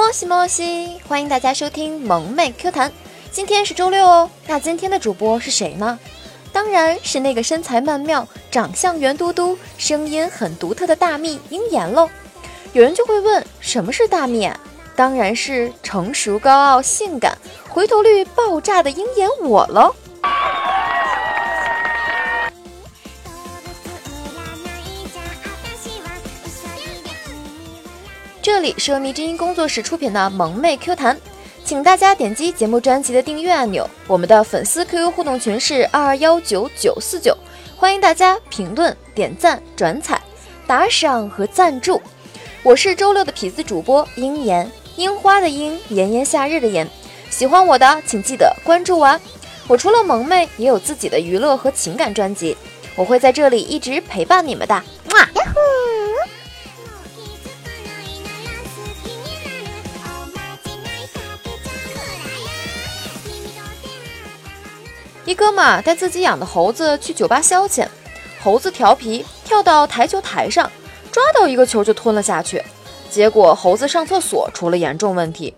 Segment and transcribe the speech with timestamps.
[0.00, 2.90] 莫西莫西，欢迎大家收听萌妹 Q 弹。
[3.30, 5.98] 今天是周六哦，那今天的主播是谁呢？
[6.54, 12.08] 当然是那个身材曼妙、长相圆嘟嘟、声音很独特的大蜜鹰眼喽。
[12.72, 14.50] 有人就会问，什么是大蜜？
[14.96, 17.36] 当然是成熟、高傲、性感、
[17.68, 19.94] 回头率爆炸的鹰眼我喽。
[28.60, 31.18] 这里是迷之音工作室出品的萌妹 Q 弹，
[31.64, 33.88] 请大家点击节目专辑的订阅按钮。
[34.06, 37.34] 我们的粉丝 QQ 互动群是二二幺九九四九，
[37.74, 40.20] 欢迎大家评论、点赞、转采、
[40.66, 42.02] 打赏和赞助。
[42.62, 46.86] 我是周六的痞子主播樱言，樱花的樱，炎炎夏日的炎。
[47.30, 49.18] 喜欢我的，请记得关注我。
[49.68, 52.54] 我除了萌妹，也有自己的娱乐和情感专辑，
[52.94, 54.74] 我会在这里一直陪伴你们的。
[54.74, 55.26] 哇！
[65.40, 67.88] 哥们带自己养的猴子去酒吧消遣，
[68.42, 70.70] 猴子调皮，跳到台球台上，
[71.10, 72.62] 抓到一个球就吞了下去。
[73.08, 75.54] 结果猴子上厕所出了严重问题，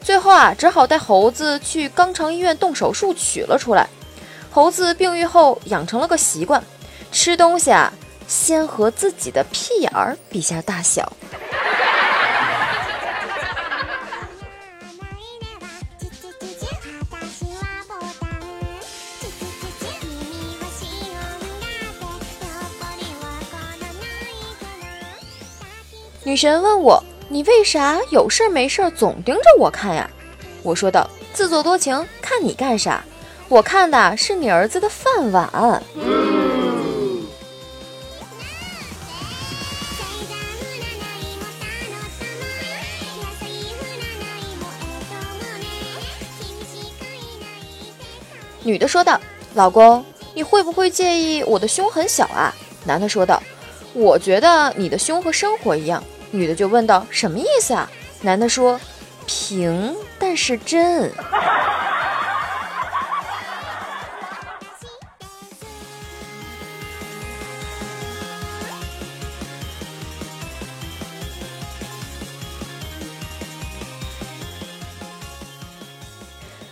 [0.00, 3.86] 最后啊，只好带猴子去肛肠医院动手术取了出来。
[4.50, 6.64] 猴子病愈后养成了个习惯，
[7.12, 7.92] 吃东西啊，
[8.26, 11.12] 先和自己的屁眼儿比下大小。
[26.26, 30.10] 女神问我：“你为啥有事没事总盯着我看呀？”
[30.64, 33.04] 我说道：“自作多情，看你干啥？
[33.48, 35.80] 我看的是你儿子的饭碗。”
[48.64, 49.20] 女的说道
[49.54, 50.04] ：“老公，
[50.34, 52.52] 你会不会介意我的胸很小啊？”
[52.84, 53.40] 男的说道
[53.94, 56.02] ：“我觉得你的胸和生活一样。”
[56.36, 57.90] 女的就问道：“什么意思啊？”
[58.22, 58.78] 男的说
[59.26, 61.10] ：“平，但是真。”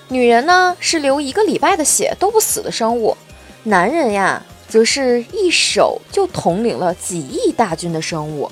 [0.08, 3.16] 女人呢是流一个礼拜的血都不死的生物，
[3.64, 8.48] 男人呀则是一手就统领了几亿大军的生物。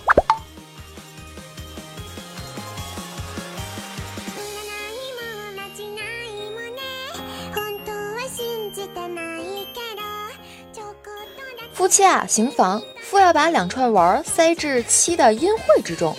[11.93, 16.17] 夫妻啊行房，夫要把两串丸塞至妻的阴晦之中，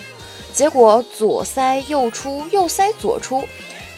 [0.52, 3.42] 结果左塞右出，右塞左出。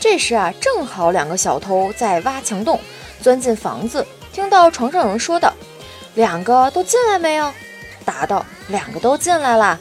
[0.00, 2.80] 这时啊，正好两个小偷在挖墙洞，
[3.20, 5.52] 钻进房子，听到床上有人说道
[6.16, 7.52] ：“两个都进来没有？”
[8.06, 9.78] 答道：“两个都进来了。”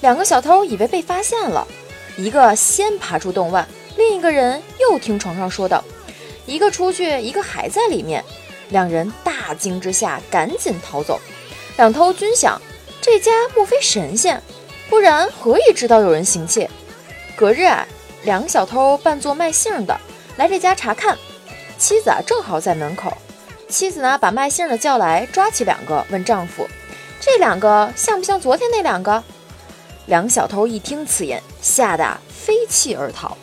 [0.00, 1.68] 两个小偷以为被发现了，
[2.16, 3.66] 一个先爬出洞外，
[3.98, 5.84] 另一个人又听床上说道
[6.46, 8.24] ：“一个出去，一个还在里面。”
[8.70, 11.20] 两人大惊之下，赶紧逃走。
[11.76, 12.60] 两偷均想：
[13.00, 14.40] 这家莫非神仙？
[14.88, 16.70] 不然何以知道有人行窃？
[17.36, 17.86] 隔日啊，
[18.22, 20.00] 两个小偷扮作卖杏的
[20.36, 21.18] 来这家查看，
[21.76, 23.12] 妻子啊正好在门口。
[23.68, 26.68] 妻子呢把卖杏的叫来，抓起两个，问丈夫
[27.18, 29.22] ：“这两个像不像昨天那两个？”
[30.06, 33.36] 两小偷一听此言，吓得飞泣而逃。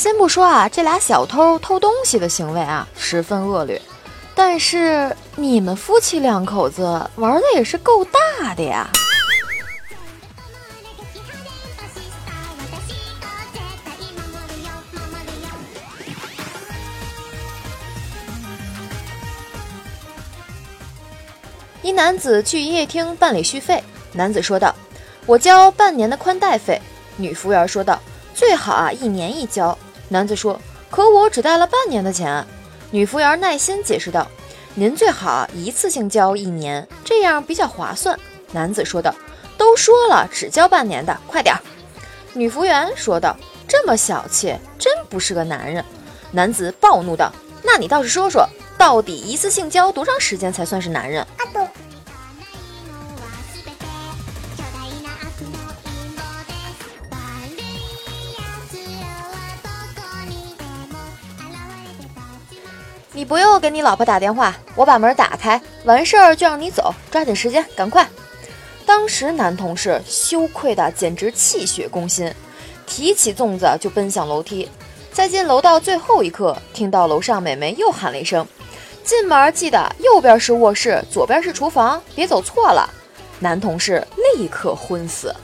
[0.00, 3.78] 先不说啊，这俩小偷偷东西的行为啊，十分恶劣。
[4.34, 6.82] 但是你们夫妻两口子
[7.16, 8.88] 玩的也是够大的呀！
[21.82, 23.84] 一男子去营业厅办理续费，
[24.14, 24.74] 男子说道
[25.26, 26.80] ：“我交半年的宽带费。”
[27.18, 28.00] 女服务员说道
[28.34, 29.76] ：“最好啊，一年一交。”
[30.12, 30.60] 男子说
[30.90, 32.44] ：“可我只带了半年的钱。”
[32.90, 34.26] 女服务员耐心解释道
[34.74, 38.18] ：“您最好一次性交一年，这样比较划算。”
[38.50, 39.14] 男子说道
[39.56, 41.60] ：“都说了只交半年的，快点儿。”
[42.34, 43.36] 女服务员说道
[43.68, 45.84] ：“这么小气，真不是个男人。”
[46.32, 47.32] 男子暴怒道
[47.62, 48.44] ：“那你倒是说说，
[48.76, 51.24] 到底一次性交多长时间才算是男人？”
[63.12, 68.06] 你不用给你老婆打电话，我把门打开，完事儿就让你走，抓紧时间，赶快。
[68.86, 72.32] 当时男同事羞愧的简直气血攻心，
[72.86, 74.68] 提起粽子就奔向楼梯。
[75.12, 78.46] 在进楼道最后一刻，听到楼上美眉又喊了一声
[79.02, 82.88] ：“进门记得右边是卧室，左边是厨房，别走错了。”
[83.40, 84.06] 男同事
[84.36, 85.34] 立刻昏死。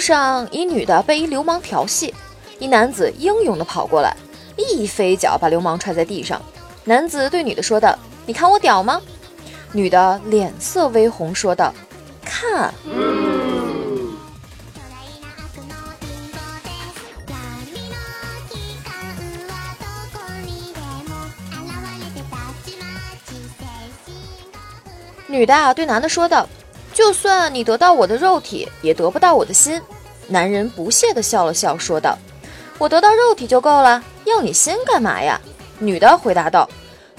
[0.00, 2.14] 上，一女的被一流氓调戏，
[2.58, 4.16] 一男子英勇地跑过来，
[4.56, 6.40] 一飞脚把流氓踹在地上。
[6.84, 9.00] 男子对女的说道：“你看我屌吗？”
[9.72, 11.72] 女的脸色微红，说道
[12.24, 12.72] ：“看。”
[25.28, 26.48] 女的啊对男的说道。
[27.00, 29.80] 就算你得到我的肉体，也得不到我的心。
[30.28, 32.14] 男人不屑地笑了笑，说道
[32.76, 35.40] ：“我得到肉体就够了，要你心干嘛呀？”
[35.80, 36.68] 女的回答道：“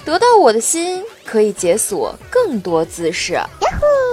[0.06, 4.11] 得到我的心，可以解锁更多姿势。”呀呼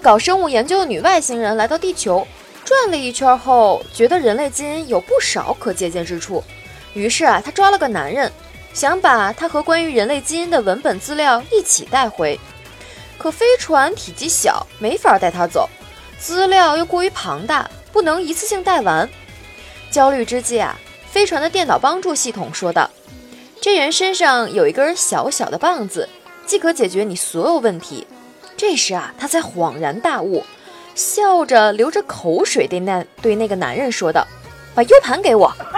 [0.00, 2.26] 搞生物研究的女外星人来到地球，
[2.64, 6.42] 转了一圈后，觉得人类基因有不少可借鉴之处，
[6.94, 8.32] 于是啊，她抓了个男人，
[8.72, 12.38] 想把他和关于人类基因的文本资料一起带回。
[13.18, 15.68] 可飞船体积小，没法带他走，
[16.18, 19.08] 资料又过于庞大，不能一次性带完。
[19.90, 20.78] 焦虑之际啊，
[21.10, 22.88] 飞船的电脑帮助系统说道
[23.60, 26.08] ：“这人身上有一根小小的棒子，
[26.46, 28.06] 即可解决你所有问题。”
[28.60, 30.44] 这时啊，他才恍然大悟，
[30.94, 34.26] 笑着流着口水对那对那个男人说道
[34.76, 35.50] ：“把 U 盘给我。”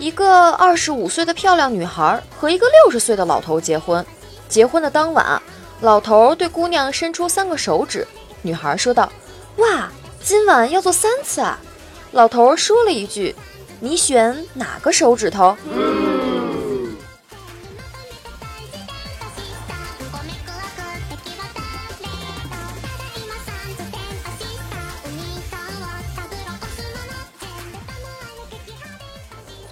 [0.00, 4.04] 一个二十五岁的漂亮女孩和一个六十岁的老头结婚，
[4.48, 5.40] 结婚的当晚。
[5.80, 8.04] 老头对姑娘伸出三个手指，
[8.42, 9.10] 女孩说道
[9.58, 9.88] ：“哇，
[10.20, 11.56] 今晚要做三次啊！”
[12.10, 13.34] 老头说了一句
[13.78, 15.56] ：“你选哪个手指头？”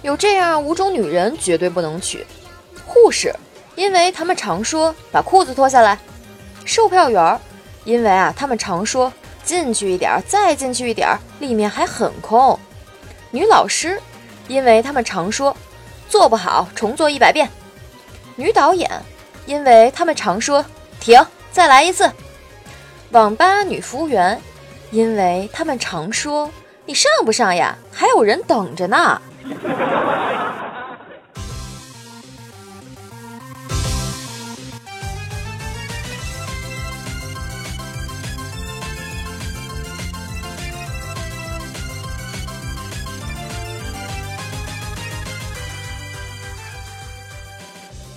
[0.03, 2.25] 有这样五种女人绝对不能娶：
[2.85, 3.35] 护士。
[3.77, 5.99] 因为他们常说把裤子脱下来，
[6.65, 7.39] 售票员，
[7.85, 9.13] 因为啊他们常说
[9.43, 12.59] 进去一点儿，再进去一点儿，里面还很空。
[13.29, 14.01] 女老师，
[14.47, 15.55] 因为他们常说
[16.09, 17.47] 做不好重做一百遍。
[18.35, 18.89] 女导演，
[19.45, 20.65] 因为他们常说
[20.99, 22.11] 停，再来一次。
[23.11, 24.41] 网吧女服务员，
[24.89, 26.49] 因为他们常说
[26.87, 27.77] 你上不上呀？
[27.91, 29.21] 还有人等着呢。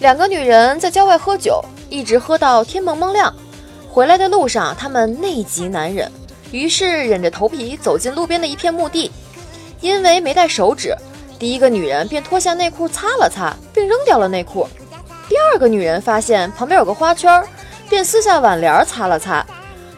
[0.01, 3.33] 两个女人在郊外喝酒，一直喝到天蒙蒙亮。
[3.87, 6.11] 回来的路上，她们内急难忍，
[6.51, 9.13] 于是忍着头皮走进路边的一片墓地。
[9.83, 10.97] 因为没带手纸，
[11.39, 14.67] 第一个女人便脱下内裤擦了擦，并扔掉了内裤。
[15.29, 17.45] 第二个女人发现旁边有个花圈，
[17.91, 19.45] 便撕下挽帘擦了擦。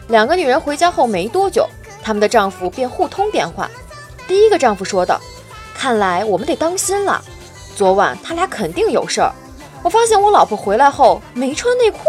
[0.09, 1.65] 两个女人回家后没多久，
[2.01, 3.71] 她们的丈夫便互通电话。
[4.27, 5.17] 第一个丈夫说道
[5.73, 7.23] ：“看来我们得当心了，
[7.73, 9.31] 昨晚他俩肯定有事儿。”
[9.83, 11.99] 我发现我老婆回来后没穿内裤。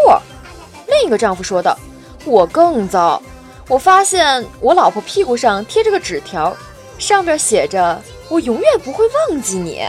[0.87, 1.77] 另一个丈夫说道
[2.25, 3.21] ：“我更糟，
[3.67, 6.55] 我发现我老婆屁股上贴着个纸条，
[6.97, 9.85] 上边写着‘我永远不会忘记你’。”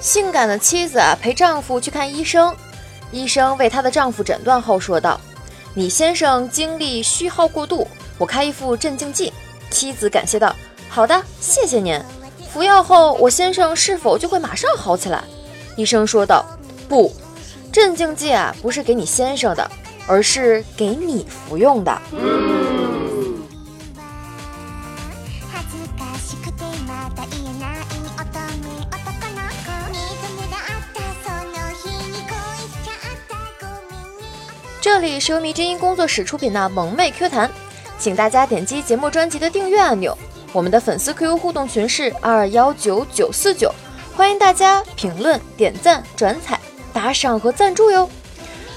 [0.00, 2.54] 性感的妻子陪丈夫去看医生，
[3.10, 5.20] 医生为她的丈夫诊断后说道
[5.74, 7.86] ：“你先生精力虚耗过度，
[8.16, 9.32] 我开一副镇静剂。”
[9.70, 10.54] 妻子感谢道
[10.88, 12.00] ：“好的，谢谢您。”
[12.50, 15.22] 服药后我先生是否就会马上好起来？
[15.76, 16.44] 医生说道
[16.88, 17.14] ：“不，
[17.70, 19.70] 镇静剂啊不是给你先生的，
[20.06, 22.00] 而是给你服用的。”
[34.80, 37.50] 这里是由迷之音工作室出品的萌妹 Q 弹，
[37.98, 40.16] 请大家点击节目专辑的订阅按钮。
[40.52, 43.70] 我们的粉丝 QQ 互动群是二幺九九四九，
[44.16, 46.58] 欢迎大家评论、点赞、转采、
[46.92, 48.08] 打赏和赞助哟。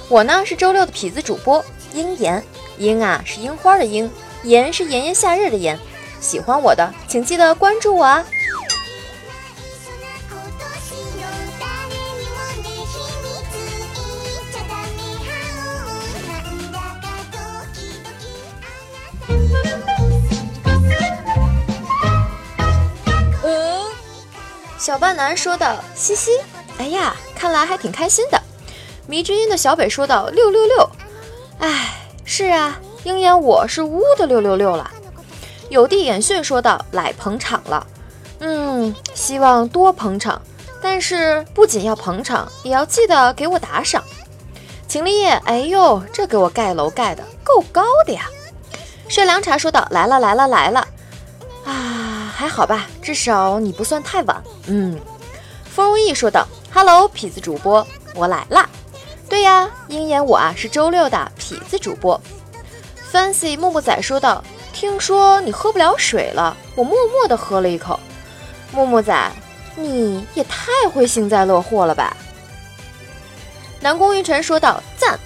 [0.10, 2.44] 我呢是周六的痞子主播樱言，
[2.78, 4.12] 樱啊是樱花的樱，
[4.44, 5.80] 炎是炎炎夏日的炎。
[6.22, 8.24] 喜欢我的，请记得关注我啊。
[24.78, 26.32] 小半男说道：“嘻嘻，
[26.80, 28.42] 哎呀，看来还挺开心的。”
[29.06, 30.90] 迷之音的小北说道：“六六六，
[31.60, 31.94] 哎，
[32.26, 34.90] 是啊，鹰眼我是呜的六六六了。”
[35.72, 37.88] 有地眼穴说道：“来捧场了，
[38.40, 40.42] 嗯，希望多捧场，
[40.82, 44.04] 但是不仅要捧场，也要记得给我打赏。”
[44.90, 48.28] 秦立业，哎呦，这给我盖楼盖的够高的呀！
[49.08, 50.86] 睡凉茶说道：“来了来了来了，
[51.64, 54.44] 啊。”还好吧，至少你不算太晚。
[54.68, 55.00] 嗯，
[55.64, 58.68] 风如意说道：“Hello，痞子主播，我来啦。”
[59.30, 62.20] 对呀，鹰眼我啊是周六的痞子主播。
[63.14, 64.44] Fancy 木木仔说道
[64.82, 68.00] ：“听说你喝不了水了，我默默地喝了一口。”
[68.74, 69.32] 木木仔，
[69.76, 72.18] 你也太会幸灾乐祸了吧？
[73.80, 75.20] 南宫玉晨说道：“赞。”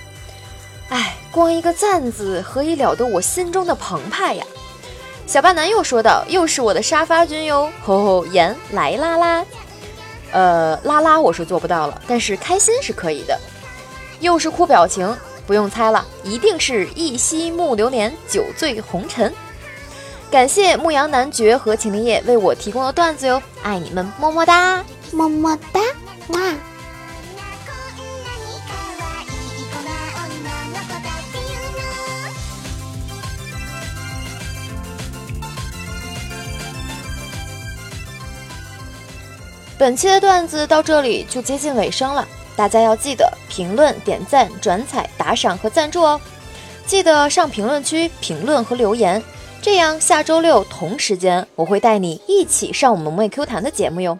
[0.90, 4.46] 哎，光一个赞字，何以了得我心中的澎湃呀？
[5.26, 9.46] 小巴男又说道：“又是我的沙发君哟，吼吼，言来啦啦，
[10.34, 13.40] 呃，啦啦，我是做不到了，但是开心是可以的。
[14.20, 15.16] 又是哭表情，
[15.48, 19.34] 不用猜了，一定是一夕暮流年，酒醉红尘。
[20.36, 25.80] 感谢牧羊男爵和秦林叶为我提供的段子哟，爱你们，么么哒，么么哒，
[26.27, 26.42] 哇。”
[39.77, 42.27] 本期的段子到这里就接近尾声了，
[42.58, 46.20] 大家要记得评论、点赞、转采、打赏和赞助哦！
[46.86, 49.24] 记得上评论区评论和留言，
[49.66, 54.20] 这样下周六同时间我会带你一起上我们萌妹 Q 弹的节目哟。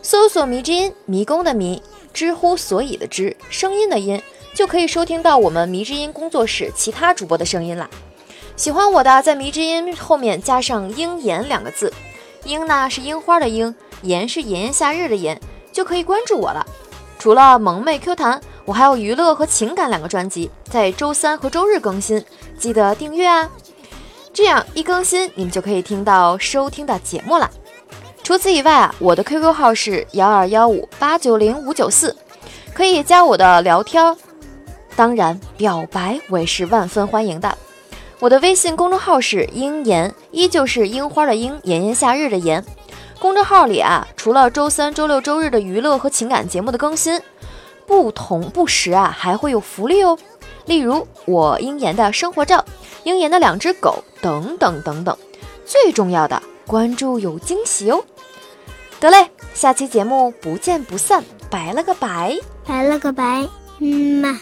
[0.00, 1.82] 搜索“迷之音”，迷宫的迷，
[2.14, 4.22] 知乎所以的知，声音的音，
[4.54, 7.90] 就可以收听到我们迷之音工作室其他主播的声音啦。
[8.56, 11.92] 喜欢我的，在迷之音后面加上“鹰眼”两个字，
[12.44, 13.74] 鹰呢是樱花的樱。
[14.00, 15.38] 炎是炎炎夏日的炎，
[15.72, 16.66] 就可以关注我了。
[17.18, 22.24] 除了萌妹 Q 弹，我还有娱乐和情感两个专辑，在周三和周日更新，
[22.58, 23.50] 记得订阅啊！
[24.34, 27.48] 这样一更新，你们就可以听到收听的节目了。
[28.24, 32.16] 除此以外啊，我的 QQ 号是幺二幺五八九零五九四，
[32.74, 34.16] 可以加我的聊天。
[34.96, 37.56] 当然，表白我也是万分欢迎的。
[38.18, 42.64] 我的微信公众号是樱炎，依旧是樱花的樱，炎炎夏日的炎。
[43.20, 47.20] 公众号里啊，除了周三、周六、周日的娱乐和情感节目的更新，
[47.86, 50.18] 不同不时啊，还会有福利哦。
[50.66, 52.64] 例如我鹰岩的生活照、
[53.04, 55.16] 鹰岩的两只狗等等等等。
[55.64, 58.04] 最重要的，关注有惊喜哦。
[59.00, 63.48] 得嘞，下期节目不见不散，拜了个拜，拜了个拜，
[63.80, 64.40] 嗯嘛。